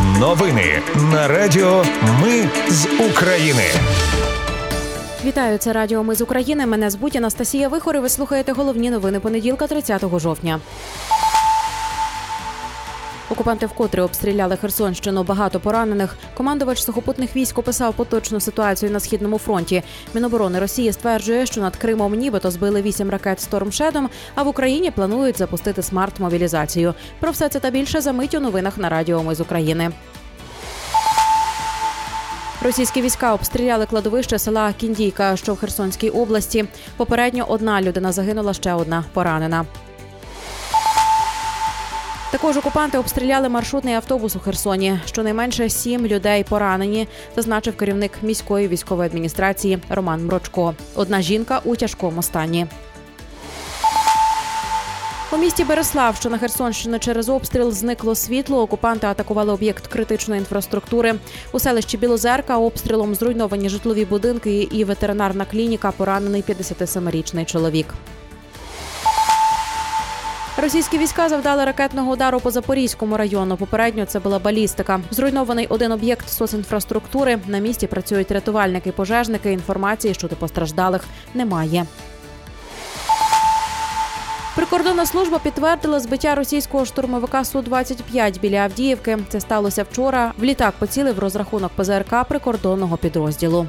Новини 0.00 0.82
на 1.12 1.28
Радіо 1.28 1.84
Ми 2.22 2.48
з 2.68 2.86
України. 3.10 3.62
Вітаю, 5.24 5.58
це 5.58 5.72
Радіо 5.72 6.04
Ми 6.04 6.14
з 6.14 6.20
України. 6.20 6.66
Мене 6.66 6.90
звуть 6.90 7.16
Анастасія 7.16 7.68
Вихор 7.68 7.96
і 7.96 7.98
Ви 7.98 8.08
слухаєте 8.08 8.52
головні 8.52 8.90
новини 8.90 9.20
понеділка, 9.20 9.66
30 9.66 10.02
жовтня. 10.18 10.60
Окупанти 13.42 13.66
вкотре 13.66 14.02
обстріляли 14.02 14.56
Херсонщину. 14.56 15.22
Багато 15.22 15.60
поранених. 15.60 16.16
Командувач 16.34 16.82
сухопутних 16.82 17.36
військ 17.36 17.58
описав 17.58 17.94
поточну 17.94 18.40
ситуацію 18.40 18.92
на 18.92 19.00
східному 19.00 19.38
фронті. 19.38 19.82
Міноборони 20.14 20.58
Росії 20.58 20.92
стверджує, 20.92 21.46
що 21.46 21.60
над 21.60 21.76
Кримом 21.76 22.14
нібито 22.14 22.50
збили 22.50 22.82
вісім 22.82 23.10
ракет 23.10 23.40
«Стормшедом», 23.40 24.08
а 24.34 24.42
в 24.42 24.48
Україні 24.48 24.90
планують 24.90 25.38
запустити 25.38 25.82
смарт-мобілізацію. 25.82 26.94
Про 27.20 27.30
все 27.30 27.48
це 27.48 27.60
та 27.60 27.70
більше 27.70 28.00
за 28.00 28.12
мить 28.12 28.34
у 28.34 28.40
новинах 28.40 28.78
на 28.78 28.88
Радіо 28.88 29.22
Ми 29.22 29.34
з 29.34 29.40
України. 29.40 29.90
Російські 32.62 33.02
війська 33.02 33.34
обстріляли 33.34 33.86
кладовище 33.86 34.38
села 34.38 34.72
Кіндійка, 34.72 35.36
що 35.36 35.54
в 35.54 35.58
Херсонській 35.58 36.10
області. 36.10 36.64
Попередньо 36.96 37.44
одна 37.48 37.82
людина 37.82 38.12
загинула, 38.12 38.52
ще 38.52 38.74
одна 38.74 39.04
поранена. 39.12 39.64
Також 42.32 42.56
окупанти 42.56 42.98
обстріляли 42.98 43.48
маршрутний 43.48 43.94
автобус 43.94 44.36
у 44.36 44.38
Херсоні. 44.38 44.98
Щонайменше 45.06 45.68
сім 45.68 46.06
людей 46.06 46.44
поранені, 46.44 47.08
зазначив 47.36 47.76
керівник 47.76 48.12
міської 48.22 48.68
військової 48.68 49.08
адміністрації 49.08 49.78
Роман 49.88 50.26
Мрочко. 50.26 50.74
Одна 50.94 51.22
жінка 51.22 51.60
у 51.64 51.76
тяжкому 51.76 52.22
стані. 52.22 52.66
У 55.32 55.36
місті 55.36 55.64
Береслав, 55.64 56.16
що 56.16 56.30
на 56.30 56.38
Херсонщині 56.38 56.98
через 56.98 57.28
обстріл 57.28 57.72
зникло 57.72 58.14
світло. 58.14 58.62
Окупанти 58.62 59.06
атакували 59.06 59.52
об'єкт 59.52 59.86
критичної 59.86 60.38
інфраструктури. 60.38 61.14
У 61.52 61.58
селищі 61.58 61.96
Білозерка 61.96 62.58
обстрілом 62.58 63.14
зруйновані 63.14 63.68
житлові 63.68 64.04
будинки 64.04 64.62
і 64.62 64.84
ветеринарна 64.84 65.44
клініка. 65.44 65.90
Поранений 65.90 66.44
57-річний 66.48 67.44
чоловік. 67.44 67.86
Російські 70.62 70.98
війська 70.98 71.28
завдали 71.28 71.64
ракетного 71.64 72.12
удару 72.12 72.40
по 72.40 72.50
Запорізькому 72.50 73.16
району. 73.16 73.56
Попередньо 73.56 74.06
це 74.06 74.20
була 74.20 74.38
балістика. 74.38 75.00
Зруйнований 75.10 75.66
один 75.66 75.92
об'єкт 75.92 76.28
соцінфраструктури. 76.28 77.38
На 77.46 77.58
місці 77.58 77.86
працюють 77.86 78.30
рятувальники, 78.30 78.92
пожежники. 78.92 79.52
Інформації 79.52 80.14
щодо 80.14 80.36
постраждалих 80.36 81.04
немає. 81.34 81.86
Прикордонна 84.56 85.06
служба 85.06 85.38
підтвердила 85.38 86.00
збиття 86.00 86.34
російського 86.34 86.84
штурмовика 86.84 87.44
су 87.44 87.62
25 87.62 88.40
біля 88.40 88.56
Авдіївки. 88.56 89.18
Це 89.28 89.40
сталося 89.40 89.82
вчора. 89.90 90.32
В 90.38 90.44
літак 90.44 90.74
поцілив 90.78 91.18
розрахунок 91.18 91.72
ПЗРК 91.76 92.28
прикордонного 92.28 92.96
підрозділу. 92.96 93.66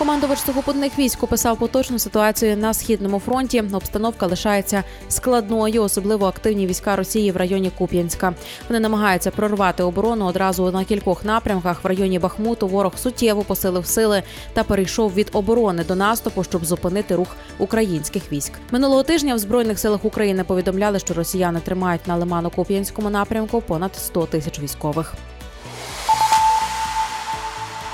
Командувач 0.00 0.38
сухопутних 0.38 0.98
військ 0.98 1.22
описав 1.22 1.58
поточну 1.58 1.98
ситуацію 1.98 2.56
на 2.56 2.74
східному 2.74 3.18
фронті. 3.18 3.64
Обстановка 3.72 4.26
лишається 4.26 4.84
складною, 5.08 5.82
особливо 5.82 6.26
активні 6.26 6.66
війська 6.66 6.96
Росії 6.96 7.32
в 7.32 7.36
районі 7.36 7.70
Куп'янська. 7.78 8.34
Вони 8.68 8.80
намагаються 8.80 9.30
прорвати 9.30 9.82
оборону 9.82 10.26
одразу 10.26 10.70
на 10.70 10.84
кількох 10.84 11.24
напрямках. 11.24 11.84
В 11.84 11.86
районі 11.86 12.18
Бахмуту 12.18 12.68
ворог 12.68 12.92
суттєво 12.98 13.42
посилив 13.42 13.86
сили 13.86 14.22
та 14.52 14.64
перейшов 14.64 15.14
від 15.14 15.30
оборони 15.32 15.84
до 15.84 15.94
наступу, 15.94 16.44
щоб 16.44 16.64
зупинити 16.64 17.14
рух 17.14 17.28
українських 17.58 18.32
військ. 18.32 18.52
Минулого 18.70 19.02
тижня 19.02 19.34
в 19.34 19.38
збройних 19.38 19.78
силах 19.78 20.04
України 20.04 20.44
повідомляли, 20.44 20.98
що 20.98 21.14
росіяни 21.14 21.60
тримають 21.60 22.06
на 22.06 22.18
Лимано-Куп'янському 22.18 23.10
напрямку 23.10 23.60
понад 23.60 23.96
100 23.96 24.26
тисяч 24.26 24.60
військових. 24.60 25.14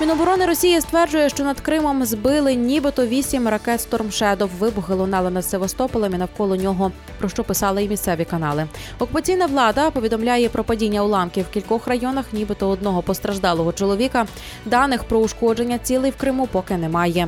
Міноборони 0.01 0.45
Росії 0.45 0.81
стверджує, 0.81 1.29
що 1.29 1.43
над 1.43 1.59
Кримом 1.59 2.05
збили 2.05 2.55
нібито 2.55 3.07
вісім 3.07 3.47
ракет 3.47 3.81
«Стормшедов». 3.81 4.49
Вибухи 4.59 4.93
лунали 4.93 5.29
над 5.29 5.45
Севастополем 5.45 6.13
і 6.13 6.17
навколо 6.17 6.55
нього. 6.55 6.91
Про 7.19 7.29
що 7.29 7.43
писали 7.43 7.83
і 7.83 7.89
місцеві 7.89 8.25
канали. 8.25 8.67
Окупаційна 8.99 9.45
влада 9.45 9.91
повідомляє 9.91 10.49
про 10.49 10.63
падіння 10.63 11.03
уламків 11.03 11.45
в 11.45 11.53
кількох 11.53 11.87
районах, 11.87 12.25
нібито 12.33 12.69
одного 12.69 13.01
постраждалого 13.01 13.73
чоловіка. 13.73 14.27
Даних 14.65 15.03
про 15.03 15.19
ушкодження 15.19 15.77
цілей 15.77 16.11
в 16.11 16.17
Криму 16.17 16.47
поки 16.51 16.77
немає. 16.77 17.27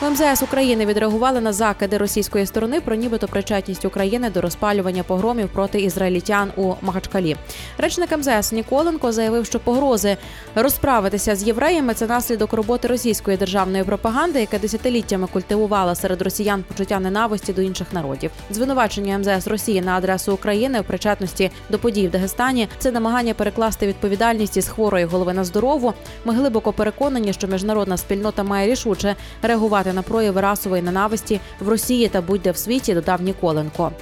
В 0.00 0.10
МЗС 0.10 0.42
України 0.42 0.86
відреагували 0.86 1.40
на 1.40 1.52
закиди 1.52 1.98
російської 1.98 2.46
сторони 2.46 2.80
про 2.80 2.94
нібито 2.94 3.28
причетність 3.28 3.84
України 3.84 4.30
до 4.30 4.40
розпалювання 4.40 5.02
погромів 5.02 5.48
проти 5.48 5.80
ізраїльтян 5.80 6.50
у 6.56 6.74
Махачкалі. 6.82 7.36
Речник 7.78 8.18
МЗС 8.18 8.52
Ніколенко 8.52 9.12
заявив, 9.12 9.46
що 9.46 9.60
погрози 9.60 10.16
розправитися 10.54 11.36
з 11.36 11.42
євреями 11.42 11.94
це 11.94 12.06
наслідок 12.06 12.52
роботи 12.52 12.88
російської 12.88 13.36
державної 13.36 13.84
пропаганди, 13.84 14.40
яка 14.40 14.58
десятиліттями 14.58 15.26
культивувала 15.32 15.94
серед 15.94 16.22
росіян 16.22 16.64
почуття 16.68 17.00
ненависті 17.00 17.52
до 17.52 17.62
інших 17.62 17.92
народів. 17.92 18.30
Звинувачення 18.50 19.18
МЗС 19.18 19.46
Росії 19.46 19.80
на 19.80 19.96
адресу 19.96 20.32
України 20.32 20.80
в 20.80 20.84
причетності 20.84 21.50
до 21.70 21.78
подій 21.78 22.08
в 22.08 22.10
Дагестані 22.10 22.68
це 22.78 22.90
намагання 22.90 23.34
перекласти 23.34 23.86
відповідальність 23.86 24.56
із 24.56 24.68
хворої 24.68 25.04
голови 25.04 25.32
на 25.32 25.44
здорову. 25.44 25.94
Ми 26.24 26.34
глибоко 26.34 26.72
переконані, 26.72 27.32
що 27.32 27.46
міжнародна 27.46 27.96
спільнота 27.96 28.42
має 28.42 28.70
рішуче 28.70 29.16
реагувати 29.42 29.87
на 29.92 30.02
прояви 30.02 30.40
расової 30.40 30.82
ненависті 30.82 31.40
в 31.60 31.68
Росії 31.68 32.08
та 32.08 32.20
будь-де 32.20 32.50
в 32.50 32.56
світі, 32.56 32.94
додав 32.94 33.22
Ніколенко. 33.22 33.92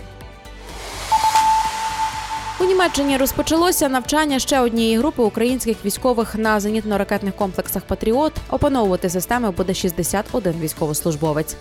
У 2.61 2.65
Німеччині 2.65 3.17
розпочалося 3.17 3.89
навчання 3.89 4.39
ще 4.39 4.61
однієї 4.61 4.99
групи 4.99 5.23
українських 5.23 5.85
військових 5.85 6.35
на 6.35 6.59
зенітно-ракетних 6.59 7.33
комплексах 7.33 7.83
Патріот. 7.83 8.33
Опановувати 8.51 9.11
системи 9.11 9.51
буде 9.51 9.75
61 9.75 10.53
військовослужбовець. 10.61 11.57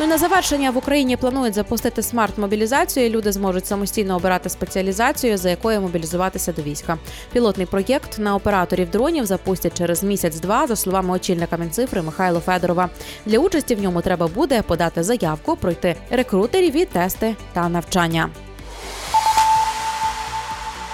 Ну 0.00 0.06
і 0.06 0.08
на 0.08 0.18
завершення 0.18 0.70
в 0.70 0.76
Україні 0.76 1.16
планують 1.16 1.54
запустити 1.54 2.02
смарт-мобілізацію. 2.02 3.10
Люди 3.10 3.32
зможуть 3.32 3.66
самостійно 3.66 4.16
обирати 4.16 4.48
спеціалізацію, 4.48 5.36
за 5.36 5.50
якою 5.50 5.80
мобілізуватися 5.80 6.52
до 6.52 6.62
війська. 6.62 6.98
Пілотний 7.32 7.66
проєкт 7.66 8.18
на 8.18 8.34
операторів 8.34 8.90
дронів 8.90 9.26
запустять 9.26 9.78
через 9.78 10.04
місяць-два, 10.04 10.66
за 10.66 10.76
словами 10.76 11.14
очільника 11.14 11.56
Мінцифри 11.56 12.02
Михайло 12.02 12.40
Федорова. 12.40 12.88
Для 13.26 13.38
участі 13.38 13.74
в 13.74 13.82
ньому 13.82 14.00
треба 14.02 14.26
буде 14.26 14.62
подати 14.62 15.02
заявку, 15.02 15.56
пройти 15.56 15.96
рекрутерів, 16.10 16.76
і 16.76 16.84
тести 16.84 17.36
та 17.52 17.68
навчання. 17.68 18.28